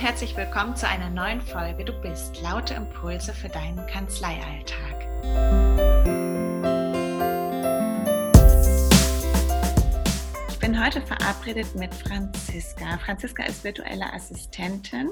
[0.00, 4.96] herzlich willkommen zu einer neuen Folge Du bist laute Impulse für deinen Kanzleialltag.
[10.48, 12.96] Ich bin heute verabredet mit Franziska.
[13.04, 15.10] Franziska ist virtuelle Assistentin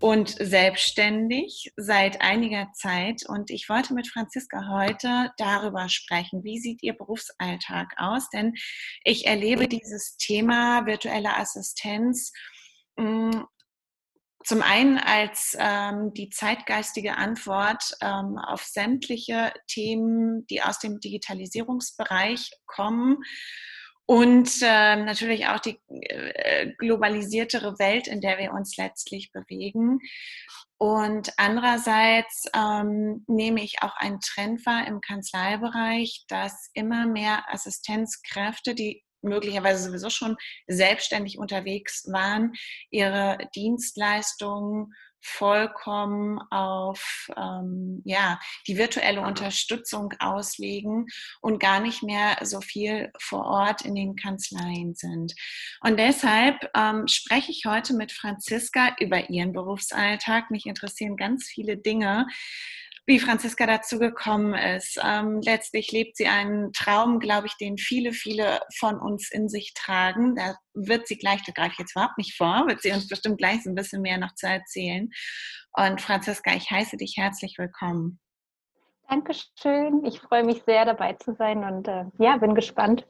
[0.00, 3.28] und selbstständig seit einiger Zeit.
[3.28, 8.30] Und ich wollte mit Franziska heute darüber sprechen, wie sieht ihr Berufsalltag aus?
[8.30, 8.54] Denn
[9.04, 12.32] ich erlebe dieses Thema virtuelle Assistenz
[12.96, 13.42] mm,
[14.44, 22.50] zum einen als ähm, die zeitgeistige Antwort ähm, auf sämtliche Themen, die aus dem Digitalisierungsbereich
[22.66, 23.18] kommen
[24.06, 29.98] und äh, natürlich auch die äh, globalisiertere Welt, in der wir uns letztlich bewegen.
[30.76, 38.74] Und andererseits ähm, nehme ich auch einen Trend wahr im Kanzleibereich, dass immer mehr Assistenzkräfte,
[38.74, 40.36] die möglicherweise sowieso schon
[40.66, 42.52] selbstständig unterwegs waren,
[42.90, 44.92] ihre Dienstleistungen
[45.24, 51.06] vollkommen auf ähm, ja, die virtuelle Unterstützung auslegen
[51.40, 55.34] und gar nicht mehr so viel vor Ort in den Kanzleien sind.
[55.80, 60.50] Und deshalb ähm, spreche ich heute mit Franziska über ihren Berufsalltag.
[60.50, 62.26] Mich interessieren ganz viele Dinge
[63.06, 64.98] wie Franziska dazu gekommen ist.
[65.02, 69.74] Ähm, letztlich lebt sie einen Traum, glaube ich, den viele, viele von uns in sich
[69.74, 70.34] tragen.
[70.36, 73.38] Da wird sie gleich, da greife ich jetzt überhaupt nicht vor, wird sie uns bestimmt
[73.38, 75.10] gleich so ein bisschen mehr noch zu erzählen.
[75.72, 78.20] Und Franziska, ich heiße dich herzlich willkommen.
[79.08, 80.04] Dankeschön.
[80.06, 83.06] Ich freue mich sehr, dabei zu sein und äh, ja, bin gespannt,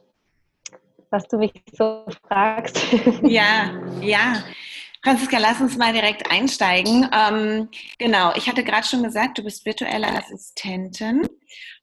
[1.11, 2.85] was du mich so fragst.
[3.23, 4.43] Ja, ja.
[5.05, 7.11] Franziska, lass uns mal direkt einsteigen.
[7.13, 11.29] Ähm, genau, ich hatte gerade schon gesagt, du bist virtuelle Assistentin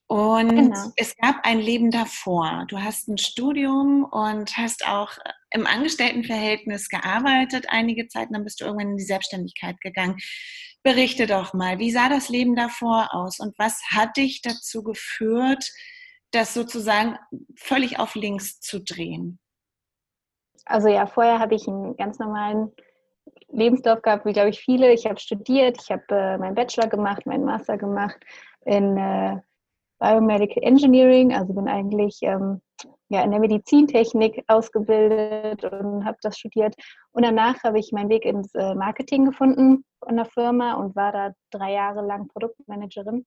[0.08, 0.92] und genau.
[0.96, 2.66] es gab ein Leben davor.
[2.68, 5.12] Du hast ein Studium und hast auch
[5.52, 10.18] im Angestelltenverhältnis gearbeitet einige Zeit, dann bist du irgendwann in die Selbstständigkeit gegangen.
[10.82, 15.72] Berichte doch mal, wie sah das Leben davor aus und was hat dich dazu geführt,
[16.32, 17.20] das sozusagen
[17.56, 19.40] völlig auf links zu drehen?
[20.66, 22.72] Also ja, vorher habe ich einen ganz normalen
[23.52, 24.92] Lebenslauf gehabt, wie glaube ich viele.
[24.94, 28.18] Ich habe studiert, ich habe äh, meinen Bachelor gemacht, meinen Master gemacht
[28.66, 29.38] in äh,
[30.00, 32.62] Biomedical Engineering, also bin eigentlich ähm,
[33.10, 36.76] ja, in der Medizintechnik ausgebildet und habe das studiert.
[37.12, 41.12] Und danach habe ich meinen Weg ins äh, Marketing gefunden von der Firma und war
[41.12, 43.26] da drei Jahre lang Produktmanagerin.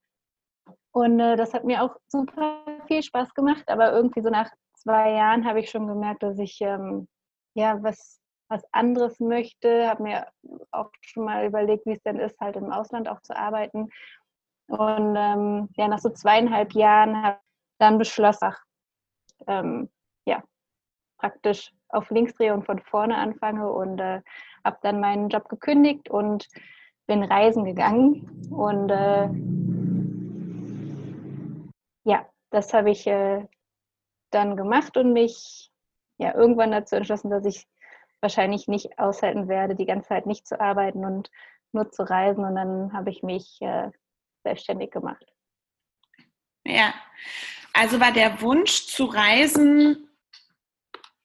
[0.92, 5.12] Und äh, das hat mir auch super viel Spaß gemacht, aber irgendwie so nach zwei
[5.12, 7.06] Jahren habe ich schon gemerkt, dass ich ähm,
[7.54, 10.26] ja was was anderes möchte, habe mir
[10.70, 13.90] auch schon mal überlegt, wie es denn ist, halt im Ausland auch zu arbeiten.
[14.68, 18.62] Und ähm, ja, nach so zweieinhalb Jahren habe ich dann beschlossen, ach,
[19.46, 19.90] ähm,
[20.26, 20.42] ja,
[21.18, 24.20] praktisch auf links drehe und von vorne anfange und äh,
[24.64, 26.48] habe dann meinen Job gekündigt und
[27.06, 28.48] bin reisen gegangen.
[28.50, 29.28] Und äh,
[32.04, 33.46] ja, das habe ich äh,
[34.30, 35.70] dann gemacht und mich
[36.18, 37.66] ja irgendwann dazu entschlossen, dass ich
[38.24, 41.30] wahrscheinlich nicht aushalten werde, die ganze Zeit nicht zu arbeiten und
[41.72, 42.44] nur zu reisen.
[42.44, 43.90] Und dann habe ich mich äh,
[44.42, 45.24] selbstständig gemacht.
[46.66, 46.94] Ja,
[47.74, 50.08] also war der Wunsch zu reisen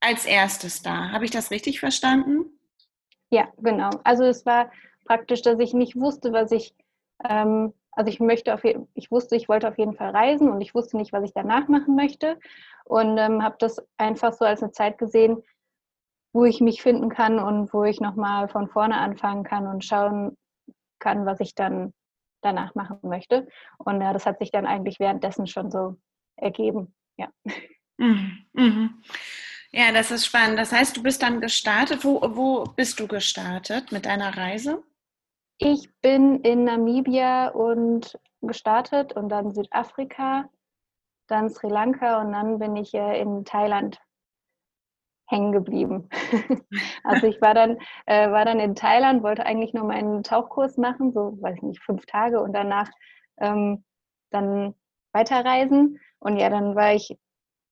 [0.02, 1.12] als erstes da.
[1.12, 2.60] Habe ich das richtig verstanden?
[3.32, 3.90] Ja, genau.
[4.04, 4.72] Also es war
[5.06, 6.76] praktisch, dass ich nicht wusste, was ich,
[7.24, 10.60] ähm, also ich möchte auf jeden, ich wusste, ich wollte auf jeden Fall reisen und
[10.60, 12.40] ich wusste nicht, was ich danach machen möchte
[12.86, 15.44] und ähm, habe das einfach so als eine Zeit gesehen,
[16.34, 20.38] wo ich mich finden kann und wo ich nochmal von vorne anfangen kann und schauen
[21.00, 21.94] kann, was ich dann
[22.42, 23.48] danach machen möchte.
[23.78, 25.98] Und ja, das hat sich dann eigentlich währenddessen schon so
[26.36, 26.94] ergeben.
[27.18, 27.30] Ja.
[27.98, 28.46] Mhm.
[28.54, 29.04] Mhm.
[29.72, 30.58] Ja, das ist spannend.
[30.58, 32.04] Das heißt, du bist dann gestartet.
[32.04, 34.84] Wo, wo bist du gestartet mit deiner Reise?
[35.58, 40.50] Ich bin in Namibia und gestartet und dann Südafrika,
[41.28, 44.00] dann Sri Lanka und dann bin ich in Thailand
[45.30, 46.10] hängen geblieben.
[47.04, 51.14] also ich war dann, äh, war dann in Thailand, wollte eigentlich nur meinen Tauchkurs machen,
[51.14, 52.90] so weiß ich nicht, fünf Tage und danach
[53.40, 53.84] ähm,
[54.32, 54.76] dann
[55.14, 56.00] weiterreisen.
[56.20, 57.18] Und ja, dann war ich,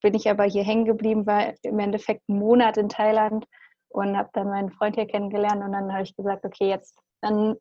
[0.02, 3.46] bin ich aber hier hängen geblieben, war im Endeffekt einen Monat in Thailand
[3.90, 7.56] und habe dann meinen Freund hier kennengelernt und dann habe ich gesagt, okay, jetzt dann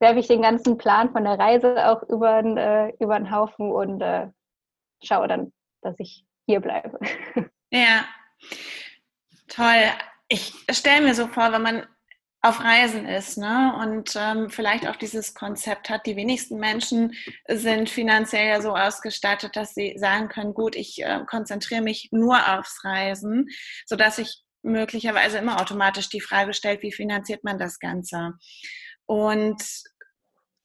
[0.00, 4.02] werfe ich den ganzen Plan von der Reise auch über, äh, über den Haufen und
[4.02, 4.28] äh,
[5.02, 6.98] schaue dann, dass ich hier bleibe.
[7.72, 8.04] Ja,
[9.48, 9.90] Toll.
[10.28, 11.86] Ich stelle mir so vor, wenn man
[12.44, 13.74] auf Reisen ist ne?
[13.80, 16.04] und ähm, vielleicht auch dieses Konzept hat.
[16.04, 17.14] Die wenigsten Menschen
[17.48, 22.36] sind finanziell ja so ausgestattet, dass sie sagen können, gut, ich äh, konzentriere mich nur
[22.58, 23.48] aufs Reisen,
[23.86, 28.34] sodass ich möglicherweise immer automatisch die Frage stellt, wie finanziert man das Ganze?
[29.06, 29.62] Und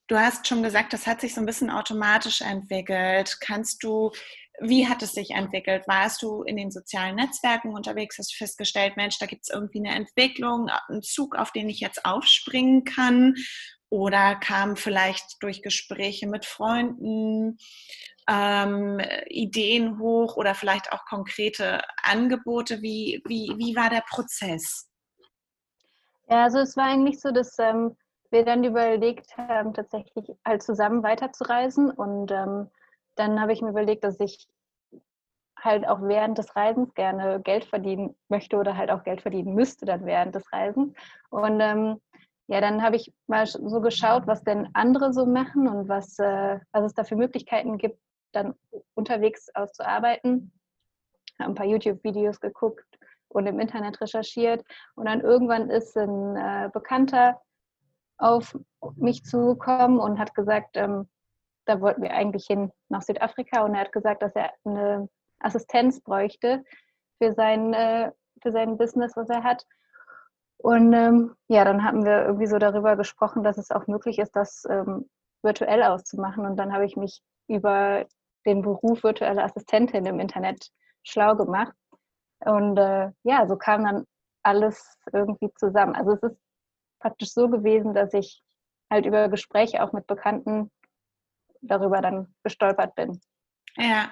[0.07, 3.37] du hast schon gesagt, das hat sich so ein bisschen automatisch entwickelt.
[3.39, 4.11] Kannst du,
[4.61, 5.87] wie hat es sich entwickelt?
[5.87, 9.79] Warst du in den sozialen Netzwerken unterwegs, hast du festgestellt, Mensch, da gibt es irgendwie
[9.79, 13.35] eine Entwicklung, einen Zug, auf den ich jetzt aufspringen kann?
[13.89, 17.57] Oder kam vielleicht durch Gespräche mit Freunden
[18.29, 22.81] ähm, Ideen hoch oder vielleicht auch konkrete Angebote?
[22.81, 24.87] Wie, wie, wie war der Prozess?
[26.27, 27.95] Ja, also es war eigentlich so, dass ähm,
[28.29, 31.89] wir dann überlegt haben, tatsächlich halt zusammen weiterzureisen.
[31.89, 32.69] Und ähm,
[33.19, 34.47] dann habe ich mir überlegt, dass ich
[35.59, 39.85] halt auch während des Reisens gerne Geld verdienen möchte oder halt auch Geld verdienen müsste
[39.85, 40.93] dann während des Reisens.
[41.29, 42.01] Und ähm,
[42.47, 46.59] ja, dann habe ich mal so geschaut, was denn andere so machen und was, äh,
[46.71, 47.99] was es da für Möglichkeiten gibt,
[48.31, 48.55] dann
[48.95, 50.51] unterwegs auszuarbeiten.
[51.39, 52.87] Habe ein paar YouTube-Videos geguckt
[53.27, 54.63] und im Internet recherchiert.
[54.95, 57.41] Und dann irgendwann ist ein äh, Bekannter
[58.17, 58.57] auf
[58.95, 61.07] mich zugekommen und hat gesagt, ähm,
[61.69, 63.63] da wollten wir eigentlich hin nach Südafrika.
[63.63, 65.07] Und er hat gesagt, dass er eine
[65.39, 66.63] Assistenz bräuchte
[67.21, 68.11] für sein, äh,
[68.41, 69.65] für sein Business, was er hat.
[70.57, 74.35] Und ähm, ja, dann haben wir irgendwie so darüber gesprochen, dass es auch möglich ist,
[74.35, 75.07] das ähm,
[75.43, 76.45] virtuell auszumachen.
[76.45, 78.05] Und dann habe ich mich über
[78.45, 80.69] den Beruf virtuelle Assistentin im Internet
[81.03, 81.73] schlau gemacht.
[82.39, 84.05] Und äh, ja, so kam dann
[84.43, 85.95] alles irgendwie zusammen.
[85.95, 86.37] Also es ist
[86.99, 88.41] praktisch so gewesen, dass ich
[88.89, 90.71] halt über Gespräche auch mit Bekannten
[91.61, 93.19] darüber dann gestolpert bin.
[93.77, 94.11] Ja.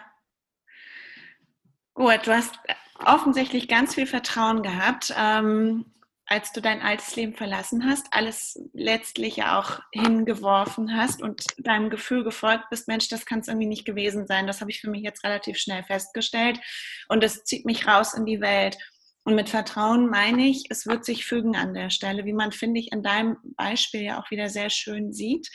[1.94, 2.60] Gut, du hast
[3.06, 5.14] offensichtlich ganz viel Vertrauen gehabt.
[5.18, 5.86] Ähm,
[6.30, 12.26] als du dein altes Leben verlassen hast, alles letztlich auch hingeworfen hast und deinem Gefühl
[12.26, 14.46] gefolgt bist, Mensch, das kann es irgendwie nicht gewesen sein.
[14.46, 16.60] Das habe ich für mich jetzt relativ schnell festgestellt
[17.08, 18.78] und das zieht mich raus in die Welt.
[19.24, 22.82] Und mit Vertrauen meine ich, es wird sich fügen an der Stelle, wie man, finde
[22.82, 25.50] ich, in deinem Beispiel ja auch wieder sehr schön sieht,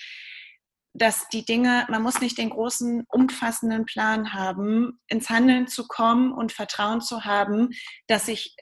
[0.95, 6.33] dass die Dinge, man muss nicht den großen, umfassenden Plan haben, ins Handeln zu kommen
[6.33, 7.71] und Vertrauen zu haben,
[8.07, 8.55] dass sich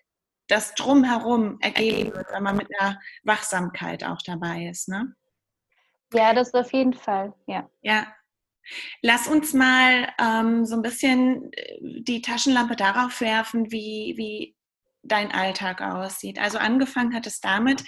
[0.47, 4.89] das drumherum ergeben wird, wenn man mit einer Wachsamkeit auch dabei ist.
[4.89, 5.15] Ne?
[6.13, 7.69] Ja, das auf jeden Fall, ja.
[7.83, 8.07] Ja.
[9.03, 14.57] Lass uns mal ähm, so ein bisschen äh, die Taschenlampe darauf werfen, wie, wie
[15.03, 16.39] dein Alltag aussieht.
[16.39, 17.85] Also angefangen hat es damit,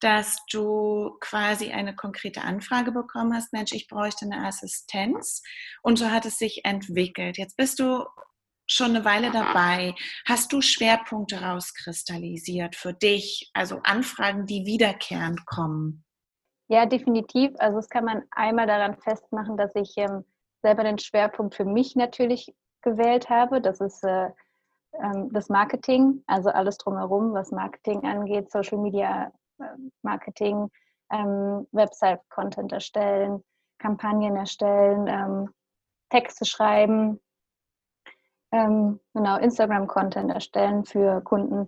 [0.00, 5.42] dass du quasi eine konkrete Anfrage bekommen hast, Mensch, ich bräuchte eine Assistenz.
[5.82, 7.38] Und so hat es sich entwickelt.
[7.38, 8.04] Jetzt bist du
[8.66, 9.94] schon eine Weile dabei.
[10.26, 16.04] Hast du Schwerpunkte rauskristallisiert für dich, also Anfragen, die wiederkehrend kommen?
[16.68, 17.52] Ja, definitiv.
[17.58, 20.24] Also das kann man einmal daran festmachen, dass ich ähm,
[20.62, 23.60] selber den Schwerpunkt für mich natürlich gewählt habe.
[23.60, 24.30] Das ist äh,
[25.02, 29.30] ähm, das Marketing, also alles drumherum, was Marketing angeht, Social Media
[30.02, 30.70] Marketing,
[31.12, 33.42] ähm, Website-Content erstellen,
[33.78, 35.50] Kampagnen erstellen, ähm,
[36.10, 37.20] Texte schreiben,
[38.52, 41.66] ähm, genau, Instagram-Content erstellen für Kunden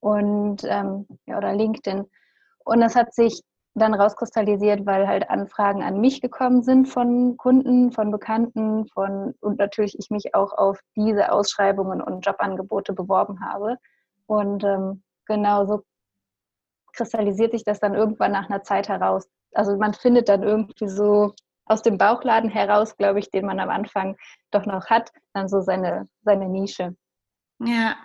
[0.00, 2.04] und ähm, ja, oder LinkedIn.
[2.64, 3.42] Und das hat sich
[3.74, 9.58] dann rauskristallisiert, weil halt Anfragen an mich gekommen sind von Kunden, von Bekannten, von und
[9.58, 13.76] natürlich ich mich auch auf diese Ausschreibungen und Jobangebote beworben habe.
[14.26, 15.82] Und ähm, genau so
[16.98, 19.28] kristallisiert sich das dann irgendwann nach einer Zeit heraus.
[19.54, 23.70] Also man findet dann irgendwie so aus dem Bauchladen heraus, glaube ich, den man am
[23.70, 24.16] Anfang
[24.50, 26.96] doch noch hat, dann so seine, seine Nische.
[27.64, 27.96] Ja.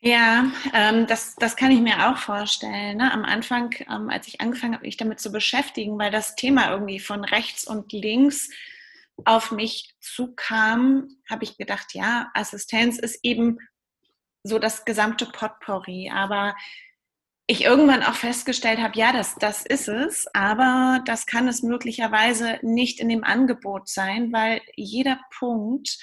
[0.00, 2.98] Ja, ähm, das, das kann ich mir auch vorstellen.
[2.98, 3.10] Ne?
[3.10, 7.00] Am Anfang, ähm, als ich angefangen habe, mich damit zu beschäftigen, weil das Thema irgendwie
[7.00, 8.50] von rechts und links
[9.24, 13.58] auf mich zukam, habe ich gedacht, ja, Assistenz ist eben
[14.42, 16.10] so das gesamte Potpourri.
[16.14, 16.54] Aber
[17.46, 22.58] ich irgendwann auch festgestellt habe, ja, das, das ist es, aber das kann es möglicherweise
[22.62, 25.98] nicht in dem Angebot sein, weil jeder Punkt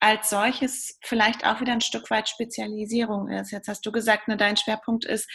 [0.00, 3.50] als solches vielleicht auch wieder ein Stück weit Spezialisierung ist.
[3.50, 5.28] Jetzt hast du gesagt, ne, dein Schwerpunkt ist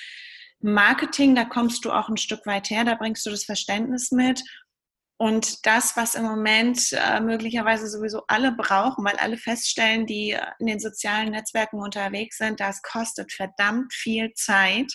[0.60, 4.44] Marketing, da kommst du auch ein Stück weit her, da bringst du das Verständnis mit.
[5.18, 10.66] Und das, was im Moment äh, möglicherweise sowieso alle brauchen, weil alle feststellen, die in
[10.66, 14.92] den sozialen Netzwerken unterwegs sind, das kostet verdammt viel Zeit.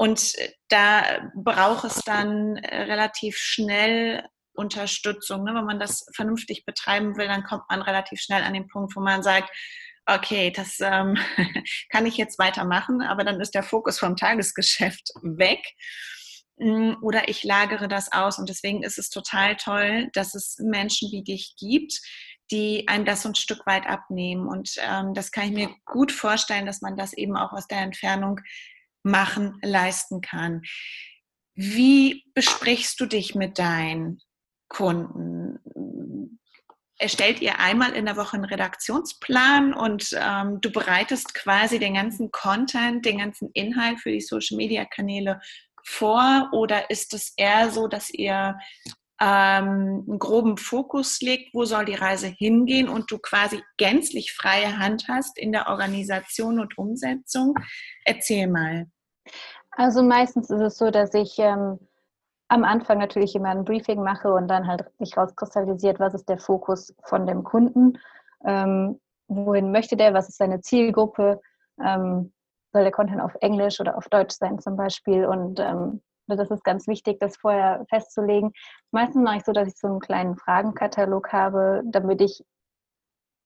[0.00, 5.44] Und äh, da braucht es dann äh, relativ schnell Unterstützung.
[5.44, 5.54] Ne?
[5.54, 9.00] Wenn man das vernünftig betreiben will, dann kommt man relativ schnell an den Punkt, wo
[9.00, 9.50] man sagt,
[10.06, 11.18] okay, das ähm,
[11.90, 15.60] kann ich jetzt weitermachen, aber dann ist der Fokus vom Tagesgeschäft weg.
[16.56, 18.38] Mm, oder ich lagere das aus.
[18.38, 22.00] Und deswegen ist es total toll, dass es Menschen wie dich gibt,
[22.50, 24.48] die einem das so ein Stück weit abnehmen.
[24.48, 27.80] Und ähm, das kann ich mir gut vorstellen, dass man das eben auch aus der
[27.80, 28.40] Entfernung
[29.02, 30.62] machen, leisten kann.
[31.54, 34.20] Wie besprichst du dich mit deinen
[34.68, 36.38] Kunden?
[36.98, 42.30] Erstellt ihr einmal in der Woche einen Redaktionsplan und ähm, du bereitest quasi den ganzen
[42.30, 45.40] Content, den ganzen Inhalt für die Social-Media-Kanäle
[45.84, 46.50] vor?
[46.52, 48.58] Oder ist es eher so, dass ihr
[49.20, 54.78] ähm, einen groben Fokus legt, wo soll die Reise hingehen und du quasi gänzlich freie
[54.78, 57.54] Hand hast in der Organisation und Umsetzung.
[58.04, 58.86] Erzähl mal.
[59.72, 61.78] Also meistens ist es so, dass ich ähm,
[62.48, 66.38] am Anfang natürlich immer ein Briefing mache und dann halt sich rauskristallisiert, was ist der
[66.38, 67.98] Fokus von dem Kunden,
[68.44, 71.40] ähm, wohin möchte der, was ist seine Zielgruppe,
[71.82, 72.32] ähm,
[72.72, 76.02] soll der Content auf Englisch oder auf Deutsch sein zum Beispiel und ähm,
[76.36, 78.52] das ist ganz wichtig, das vorher festzulegen.
[78.90, 82.44] Meistens mache ich so, dass ich so einen kleinen Fragenkatalog habe, damit ich,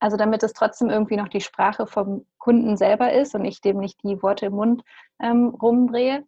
[0.00, 3.79] also damit es trotzdem irgendwie noch die Sprache vom Kunden selber ist und ich dem
[3.79, 4.83] nicht die Worte im Mund
[5.21, 6.25] ähm, rumdrehe.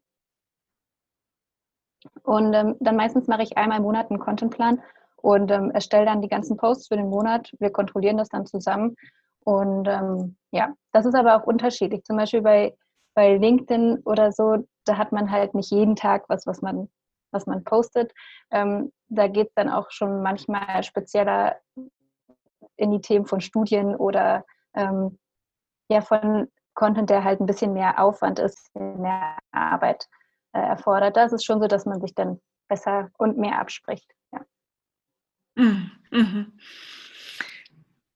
[2.22, 4.82] Und ähm, dann meistens mache ich einmal im Monat einen Contentplan
[5.16, 7.52] und ähm, erstelle dann die ganzen Posts für den Monat.
[7.58, 8.96] Wir kontrollieren das dann zusammen.
[9.44, 12.04] Und ähm, ja, das ist aber auch unterschiedlich.
[12.04, 12.74] Zum Beispiel bei
[13.16, 16.88] bei LinkedIn oder so, da hat man halt nicht jeden Tag was, was man,
[17.32, 18.12] was man postet.
[18.50, 21.56] Ähm, da geht es dann auch schon manchmal spezieller
[22.76, 24.44] in die Themen von Studien oder
[24.74, 25.18] ähm,
[25.88, 30.06] ja von Content, der halt ein bisschen mehr Aufwand ist, mehr Arbeit
[30.52, 31.16] äh, erfordert.
[31.16, 34.12] Das ist schon so, dass man sich dann besser und mehr abspricht.
[34.32, 34.44] Ja.
[35.54, 35.90] Mhm.
[36.10, 36.52] mhm.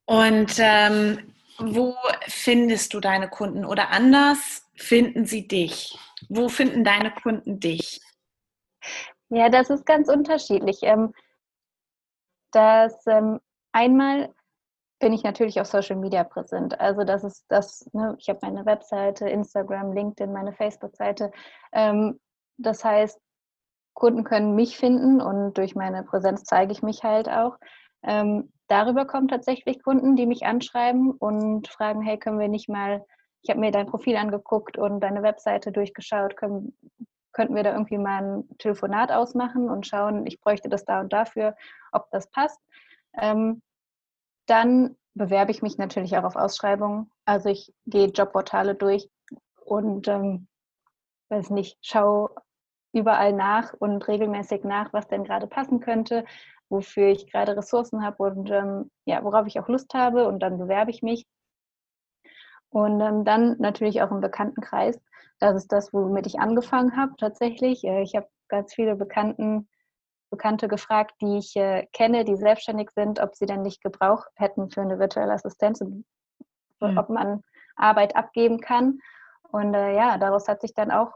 [0.04, 3.64] Und ähm, wo findest du deine Kunden?
[3.64, 5.98] Oder anders, finden sie dich?
[6.28, 8.00] Wo finden deine Kunden dich?
[9.28, 10.78] Ja, das ist ganz unterschiedlich.
[10.82, 11.12] Ähm,
[12.52, 13.40] das ähm,
[13.72, 14.34] einmal
[14.98, 16.78] bin ich natürlich auf Social Media präsent.
[16.78, 21.30] Also das ist das, ne, ich habe meine Webseite, Instagram, LinkedIn, meine Facebook-Seite.
[21.72, 22.20] Ähm,
[22.58, 23.18] das heißt,
[23.94, 27.56] Kunden können mich finden und durch meine Präsenz zeige ich mich halt auch.
[28.02, 33.04] Ähm, darüber kommen tatsächlich Kunden, die mich anschreiben und fragen, hey, können wir nicht mal
[33.42, 36.76] ich habe mir dein Profil angeguckt und deine Webseite durchgeschaut, können,
[37.32, 41.12] könnten wir da irgendwie mal ein Telefonat ausmachen und schauen, ich bräuchte das da und
[41.12, 41.56] dafür,
[41.92, 42.60] ob das passt.
[43.14, 43.62] Ähm,
[44.46, 47.10] dann bewerbe ich mich natürlich auch auf Ausschreibungen.
[47.24, 49.08] Also ich gehe Jobportale durch
[49.64, 50.48] und ähm,
[51.28, 52.30] weiß nicht, schaue
[52.92, 56.24] überall nach und regelmäßig nach, was denn gerade passen könnte,
[56.70, 60.58] wofür ich gerade Ressourcen habe und ähm, ja, worauf ich auch Lust habe und dann
[60.58, 61.26] bewerbe ich mich.
[62.70, 65.00] Und ähm, dann natürlich auch im Bekanntenkreis.
[65.40, 67.84] Das ist das, womit ich angefangen habe tatsächlich.
[67.84, 69.68] Äh, ich habe ganz viele Bekannten,
[70.30, 74.70] Bekannte gefragt, die ich äh, kenne, die selbstständig sind, ob sie denn nicht Gebrauch hätten
[74.70, 76.04] für eine virtuelle Assistenz und
[76.80, 76.98] mhm.
[76.98, 77.42] ob man
[77.74, 79.00] Arbeit abgeben kann.
[79.50, 81.12] Und äh, ja, daraus hat sich dann auch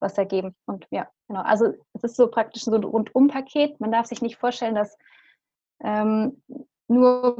[0.00, 0.54] was ergeben.
[0.66, 1.42] Und ja, genau.
[1.42, 3.80] Also es ist so praktisch so ein Rundum-Paket.
[3.80, 4.96] Man darf sich nicht vorstellen, dass
[5.82, 6.42] ähm,
[6.88, 7.36] nur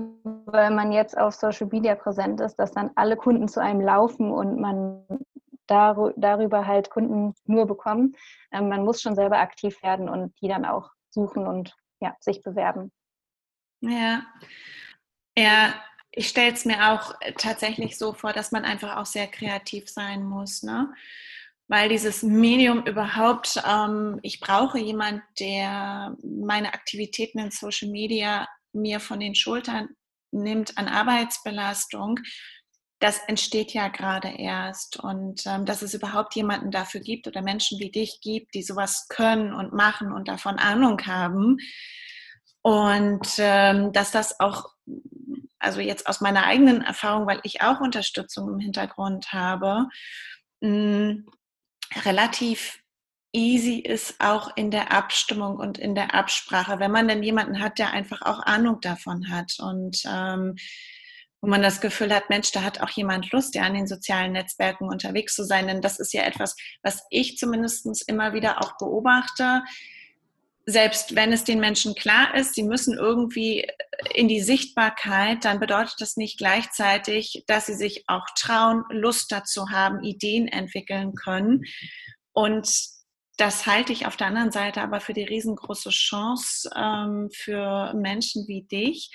[0.46, 4.30] weil man jetzt auf Social Media präsent ist, dass dann alle Kunden zu einem laufen
[4.30, 5.04] und man
[5.66, 8.16] dar darüber halt Kunden nur bekommen.
[8.52, 12.42] Ähm, man muss schon selber aktiv werden und die dann auch suchen und ja, sich
[12.42, 12.92] bewerben.
[13.80, 14.22] Ja,
[15.36, 15.74] ja,
[16.12, 20.24] ich stelle es mir auch tatsächlich so vor, dass man einfach auch sehr kreativ sein
[20.24, 20.92] muss, ne?
[21.70, 28.98] Weil dieses Medium überhaupt, ähm, ich brauche jemand, der meine Aktivitäten in Social Media mir
[28.98, 29.88] von den Schultern
[30.32, 32.18] nimmt an Arbeitsbelastung,
[32.98, 34.98] das entsteht ja gerade erst.
[34.98, 39.06] Und ähm, dass es überhaupt jemanden dafür gibt oder Menschen wie dich gibt, die sowas
[39.08, 41.58] können und machen und davon Ahnung haben.
[42.62, 44.70] Und ähm, dass das auch,
[45.60, 49.86] also jetzt aus meiner eigenen Erfahrung, weil ich auch Unterstützung im Hintergrund habe,
[50.62, 51.22] mh,
[52.04, 52.82] relativ
[53.32, 57.78] easy ist auch in der Abstimmung und in der Absprache, wenn man dann jemanden hat,
[57.78, 60.56] der einfach auch Ahnung davon hat und ähm,
[61.40, 64.32] wo man das Gefühl hat, Mensch, da hat auch jemand Lust, ja an den sozialen
[64.32, 65.68] Netzwerken unterwegs zu sein.
[65.68, 69.62] Denn das ist ja etwas, was ich zumindest immer wieder auch beobachte.
[70.70, 73.66] Selbst wenn es den Menschen klar ist, sie müssen irgendwie
[74.14, 79.70] in die Sichtbarkeit, dann bedeutet das nicht gleichzeitig, dass sie sich auch trauen, Lust dazu
[79.70, 81.64] haben, Ideen entwickeln können.
[82.32, 82.72] Und
[83.36, 88.46] das halte ich auf der anderen Seite aber für die riesengroße Chance ähm, für Menschen
[88.46, 89.10] wie dich,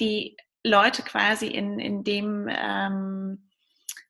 [0.00, 3.50] die Leute quasi in, in dem ähm,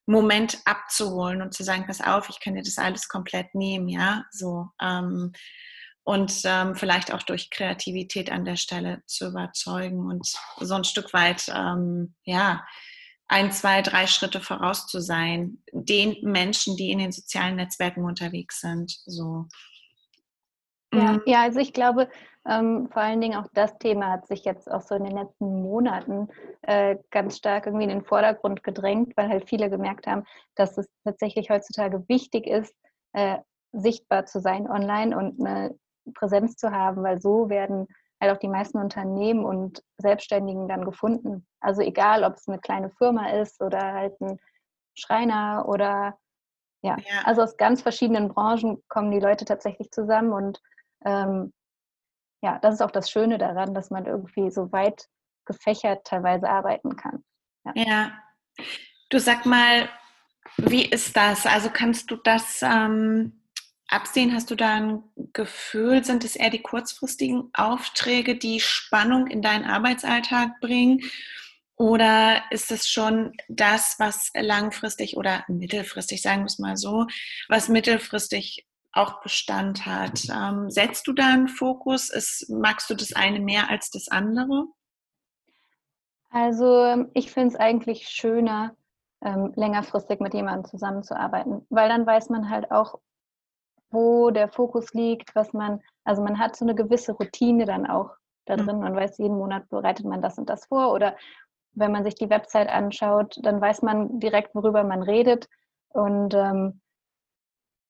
[0.06, 4.24] Moment abzuholen und zu sagen, pass auf, ich kann dir das alles komplett nehmen, ja,
[4.30, 4.68] so.
[4.80, 5.32] Ähm,
[6.04, 10.26] und ähm, vielleicht auch durch Kreativität an der Stelle zu überzeugen und
[10.58, 12.64] so ein Stück weit, ähm, ja,
[13.28, 18.60] ein, zwei, drei Schritte voraus zu sein, den Menschen, die in den sozialen Netzwerken unterwegs
[18.60, 18.92] sind.
[19.06, 19.46] So.
[20.92, 21.22] Ja, mhm.
[21.24, 22.10] ja also ich glaube,
[22.46, 25.62] ähm, vor allen Dingen auch das Thema hat sich jetzt auch so in den letzten
[25.62, 26.28] Monaten
[26.62, 30.24] äh, ganz stark irgendwie in den Vordergrund gedrängt, weil halt viele gemerkt haben,
[30.56, 32.74] dass es tatsächlich heutzutage wichtig ist,
[33.12, 33.38] äh,
[33.72, 35.74] sichtbar zu sein online und eine
[36.14, 37.86] Präsenz zu haben, weil so werden
[38.20, 41.46] halt auch die meisten Unternehmen und Selbstständigen dann gefunden.
[41.60, 44.38] Also egal, ob es eine kleine Firma ist oder halt ein
[44.94, 46.16] Schreiner oder
[46.82, 47.22] ja, ja.
[47.24, 50.60] also aus ganz verschiedenen Branchen kommen die Leute tatsächlich zusammen und
[51.04, 51.52] ähm,
[52.42, 55.08] ja, das ist auch das Schöne daran, dass man irgendwie so weit
[55.44, 57.24] gefächert teilweise arbeiten kann.
[57.64, 57.72] Ja.
[57.74, 58.12] ja.
[59.10, 59.88] Du sag mal,
[60.56, 61.46] wie ist das?
[61.46, 63.41] Also kannst du das ähm,
[63.92, 64.34] absehen?
[64.34, 69.64] Hast du da ein Gefühl, sind es eher die kurzfristigen Aufträge, die Spannung in deinen
[69.64, 71.00] Arbeitsalltag bringen?
[71.76, 77.06] Oder ist es schon das, was langfristig oder mittelfristig, sagen wir es mal so,
[77.48, 80.22] was mittelfristig auch Bestand hat?
[80.30, 82.10] Ähm, setzt du da einen Fokus?
[82.10, 84.66] Ist, magst du das eine mehr als das andere?
[86.30, 88.74] Also ich finde es eigentlich schöner,
[89.22, 93.00] ähm, längerfristig mit jemandem zusammenzuarbeiten, weil dann weiß man halt auch,
[93.92, 98.10] wo der Fokus liegt, was man, also man hat so eine gewisse Routine dann auch
[98.46, 98.66] da mhm.
[98.66, 98.80] drin.
[98.80, 100.92] Man weiß, jeden Monat bereitet man das und das vor.
[100.92, 101.16] Oder
[101.74, 105.48] wenn man sich die Website anschaut, dann weiß man direkt, worüber man redet
[105.88, 106.80] und, ähm,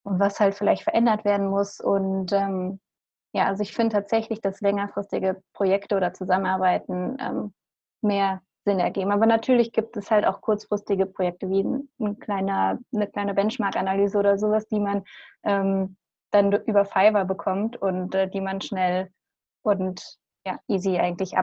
[0.03, 1.79] und was halt vielleicht verändert werden muss.
[1.79, 2.79] Und ähm,
[3.33, 7.53] ja, also ich finde tatsächlich, dass längerfristige Projekte oder Zusammenarbeiten ähm,
[8.01, 9.11] mehr Sinn ergeben.
[9.11, 14.17] Aber natürlich gibt es halt auch kurzfristige Projekte wie ein, ein kleiner, eine kleine Benchmark-Analyse
[14.17, 15.03] oder sowas, die man
[15.43, 15.97] ähm,
[16.31, 19.09] dann über Fiverr bekommt und äh, die man schnell
[19.61, 21.35] und ja, easy eigentlich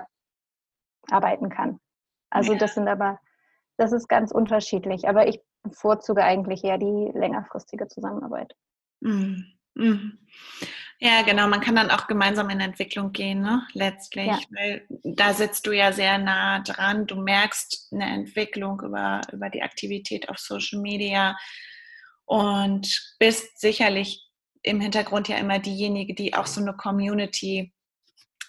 [1.08, 1.80] abarbeiten kann.
[2.30, 3.18] Also das sind aber,
[3.76, 5.08] das ist ganz unterschiedlich.
[5.08, 8.54] Aber ich bevorzuge eigentlich eher die längerfristige Zusammenarbeit.
[9.00, 9.44] Mhm.
[9.74, 10.18] Mhm.
[11.02, 11.48] Ja, genau.
[11.48, 13.66] Man kann dann auch gemeinsam in Entwicklung gehen, ne?
[13.72, 14.26] letztlich.
[14.26, 14.38] Ja.
[14.50, 17.06] Weil da sitzt du ja sehr nah dran.
[17.06, 21.38] Du merkst eine Entwicklung über, über die Aktivität auf Social Media
[22.26, 24.26] und bist sicherlich
[24.62, 27.72] im Hintergrund ja immer diejenige, die auch so eine Community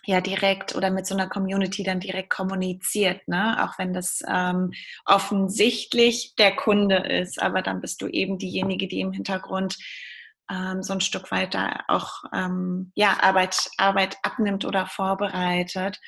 [0.06, 3.64] ja direkt oder mit so einer Community dann direkt kommuniziert, ne?
[3.64, 4.72] Auch wenn das ähm,
[5.06, 9.78] offensichtlich der Kunde ist, aber dann bist du eben diejenige, die im Hintergrund
[10.52, 16.00] ähm, so ein Stück weit da auch ähm, ja, Arbeit, Arbeit abnimmt oder vorbereitet.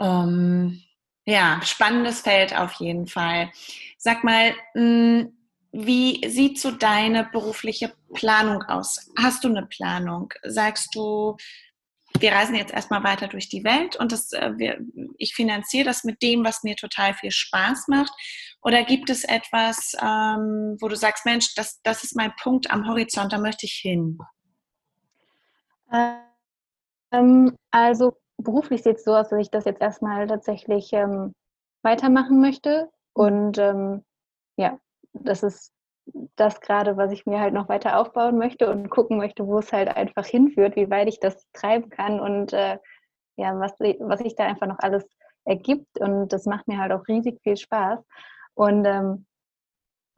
[0.00, 0.82] Ähm,
[1.24, 3.50] ja, spannendes Feld auf jeden Fall.
[3.96, 5.34] Sag mal, mh, hm,
[5.72, 9.10] wie sieht so deine berufliche Planung aus?
[9.18, 10.32] Hast du eine Planung?
[10.42, 11.36] Sagst du,
[12.20, 14.78] wir reisen jetzt erstmal weiter durch die Welt und das, äh, wir,
[15.16, 18.12] ich finanziere das mit dem, was mir total viel Spaß macht?
[18.62, 22.88] Oder gibt es etwas, ähm, wo du sagst, Mensch, das, das ist mein Punkt am
[22.88, 24.18] Horizont, da möchte ich hin?
[27.12, 31.32] Ähm, also beruflich sieht es so aus, dass ich das jetzt erstmal tatsächlich ähm,
[31.82, 32.84] weitermachen möchte.
[32.84, 33.22] Mhm.
[33.22, 34.04] Und ähm,
[34.56, 34.78] ja,
[35.12, 35.72] das ist
[36.40, 39.72] das gerade, was ich mir halt noch weiter aufbauen möchte und gucken möchte, wo es
[39.72, 42.78] halt einfach hinführt, wie weit ich das treiben kann und äh,
[43.36, 45.06] ja, was, was sich da einfach noch alles
[45.44, 45.98] ergibt.
[46.00, 48.00] Und das macht mir halt auch riesig viel Spaß.
[48.54, 49.26] Und ähm,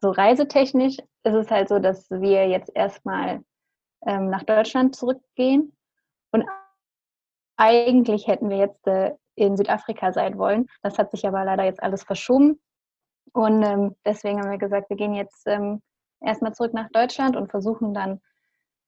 [0.00, 3.42] so reisetechnisch ist es halt so, dass wir jetzt erstmal
[4.06, 5.76] ähm, nach Deutschland zurückgehen.
[6.32, 6.46] Und
[7.56, 10.66] eigentlich hätten wir jetzt äh, in Südafrika sein wollen.
[10.82, 12.60] Das hat sich aber leider jetzt alles verschoben.
[13.32, 15.82] Und ähm, deswegen haben wir gesagt, wir gehen jetzt ähm,
[16.20, 18.20] erstmal zurück nach Deutschland und versuchen dann,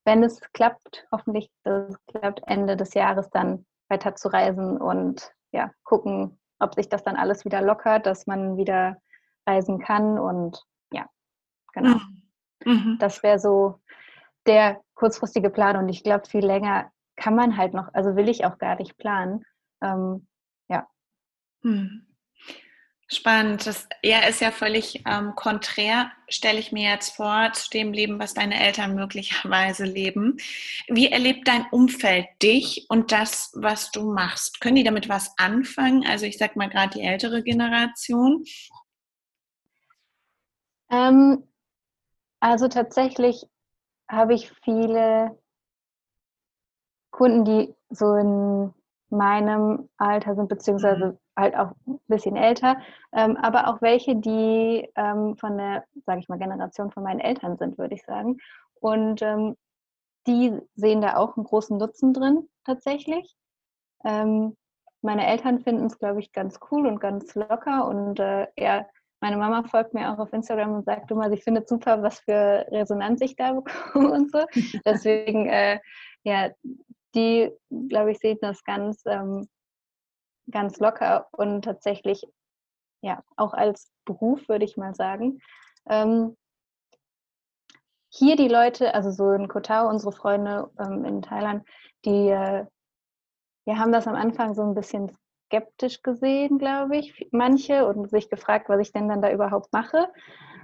[0.04, 5.70] wenn es klappt, hoffentlich das klappt, Ende des Jahres dann weiter zu reisen und ja,
[5.84, 8.96] gucken, ob sich das dann alles wieder lockert, dass man wieder
[9.46, 10.18] reisen kann.
[10.18, 11.06] Und ja,
[11.72, 11.96] genau.
[12.64, 12.72] Mhm.
[12.72, 12.96] mhm.
[12.98, 13.80] Das wäre so
[14.46, 15.76] der kurzfristige Plan.
[15.76, 18.96] Und ich glaube, viel länger kann man halt noch, also will ich auch gar nicht
[18.96, 19.44] planen.
[19.82, 20.26] Ähm,
[20.68, 20.86] ja.
[21.62, 22.06] Mhm.
[23.12, 23.66] Spannend.
[23.66, 28.18] Das ja, ist ja völlig ähm, konträr, stelle ich mir jetzt vor, zu dem Leben,
[28.18, 30.38] was deine Eltern möglicherweise leben.
[30.88, 34.62] Wie erlebt dein Umfeld dich und das, was du machst?
[34.62, 36.06] Können die damit was anfangen?
[36.06, 38.44] Also ich sage mal gerade die ältere Generation.
[40.90, 41.46] Ähm,
[42.40, 43.44] also tatsächlich
[44.08, 45.38] habe ich viele
[47.10, 48.72] Kunden, die so in
[49.10, 51.18] meinem Alter sind, beziehungsweise mhm.
[51.36, 52.78] Halt auch ein bisschen älter,
[53.12, 57.56] ähm, aber auch welche, die ähm, von der, sage ich mal, Generation von meinen Eltern
[57.56, 58.38] sind, würde ich sagen.
[58.80, 59.56] Und ähm,
[60.26, 63.34] die sehen da auch einen großen Nutzen drin tatsächlich.
[64.04, 64.56] Ähm,
[65.00, 67.86] meine Eltern finden es, glaube ich, ganz cool und ganz locker.
[67.88, 68.86] Und äh, ja,
[69.20, 72.66] meine Mama folgt mir auch auf Instagram und sagt immer, sie findet super, was für
[72.70, 74.44] Resonanz ich da bekomme und so.
[74.84, 75.80] Deswegen, äh,
[76.24, 76.50] ja,
[77.14, 77.50] die,
[77.88, 79.48] glaube ich, sehen das ganz, ähm,
[80.50, 82.26] ganz locker und tatsächlich,
[83.02, 85.40] ja, auch als Beruf, würde ich mal sagen.
[85.88, 86.36] Ähm,
[88.08, 91.66] hier die Leute, also so in Kotau, unsere Freunde ähm, in Thailand,
[92.04, 92.66] die äh,
[93.64, 98.28] wir haben das am Anfang so ein bisschen skeptisch gesehen, glaube ich, manche, und sich
[98.28, 100.08] gefragt, was ich denn dann da überhaupt mache.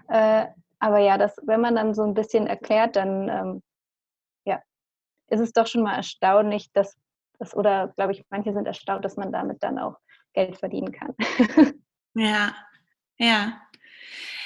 [0.09, 0.47] Äh,
[0.79, 3.63] aber ja, das, wenn man dann so ein bisschen erklärt, dann ähm,
[4.45, 4.63] ja,
[5.29, 6.97] ist es doch schon mal erstaunlich, dass
[7.39, 9.97] das, oder glaube ich, manche sind erstaunt, dass man damit dann auch
[10.33, 11.15] Geld verdienen kann.
[12.15, 12.55] ja,
[13.19, 13.61] ja.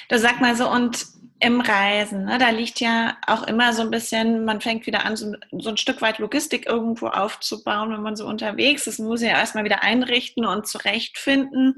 [0.09, 1.07] Du sag mal so, und
[1.40, 5.16] im Reisen, ne, da liegt ja auch immer so ein bisschen, man fängt wieder an,
[5.16, 9.00] so, so, ein Stück weit Logistik irgendwo aufzubauen, wenn man so unterwegs ist.
[9.00, 11.74] Muss ja erstmal wieder einrichten und zurechtfinden.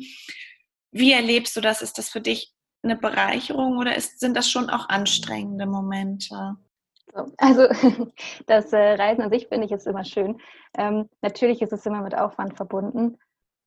[0.91, 1.81] Wie erlebst du das?
[1.81, 6.57] Ist das für dich eine Bereicherung oder ist, sind das schon auch anstrengende Momente?
[7.37, 7.69] Also
[8.47, 10.41] das äh, Reisen an sich finde ich ist immer schön.
[10.77, 13.19] Ähm, natürlich ist es immer mit Aufwand verbunden.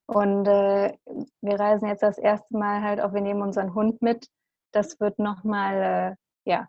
[0.08, 0.98] Und äh,
[1.42, 4.28] wir reisen jetzt das erste Mal halt auch, wir nehmen unseren Hund mit
[4.72, 6.68] das wird nochmal, äh, ja,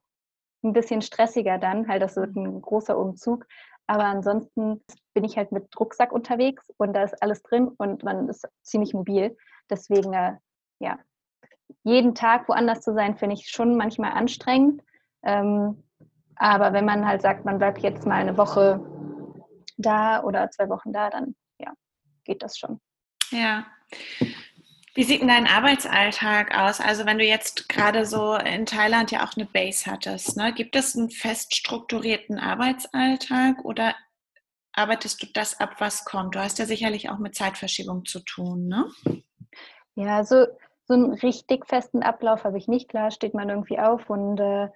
[0.65, 3.47] ein bisschen stressiger dann, halt das wird ein großer Umzug.
[3.87, 4.83] Aber ansonsten
[5.15, 8.93] bin ich halt mit Rucksack unterwegs und da ist alles drin und man ist ziemlich
[8.93, 9.37] mobil.
[9.71, 10.35] Deswegen, äh,
[10.79, 10.99] ja,
[11.85, 14.83] jeden Tag woanders zu sein, finde ich schon manchmal anstrengend.
[15.23, 15.83] Ähm,
[16.39, 18.81] aber wenn man halt sagt, man bleibt jetzt mal eine Woche
[19.77, 21.73] da oder zwei Wochen da, dann ja,
[22.25, 22.81] geht das schon.
[23.31, 23.67] Ja.
[24.95, 26.81] Wie sieht denn dein Arbeitsalltag aus?
[26.81, 30.53] Also wenn du jetzt gerade so in Thailand ja auch eine Base hattest, ne?
[30.53, 33.95] gibt es einen fest strukturierten Arbeitsalltag oder
[34.73, 36.35] arbeitest du das ab, was kommt?
[36.35, 38.87] Du hast ja sicherlich auch mit Zeitverschiebung zu tun, ne?
[39.95, 40.47] Ja, so,
[40.85, 42.89] so einen richtig festen Ablauf habe ich nicht.
[42.89, 44.69] Klar steht man irgendwie auf und äh,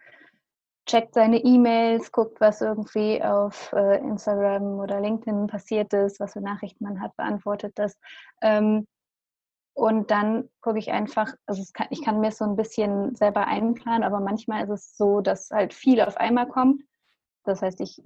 [0.93, 6.43] checkt seine E-Mails, guckt, was irgendwie auf äh, Instagram oder LinkedIn passiert ist, was für
[6.43, 7.99] Nachrichten man hat, beantwortet das.
[8.43, 8.87] Ähm,
[9.73, 14.03] und dann gucke ich einfach, also kann, ich kann mir so ein bisschen selber einplanen,
[14.03, 16.83] aber manchmal ist es so, dass halt viel auf einmal kommt.
[17.45, 18.03] Das heißt, ich